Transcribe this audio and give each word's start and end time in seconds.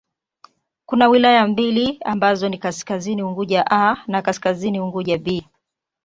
Kuna 0.85 1.07
wilaya 1.07 1.47
mbili 1.47 1.99
ambazo 2.05 2.49
ni 2.49 2.57
Kaskazini 2.57 3.23
Unguja 3.23 3.65
'A' 3.71 4.03
na 4.07 4.21
Kaskazini 4.21 4.79
Unguja 4.79 5.15
'B'. 5.17 5.43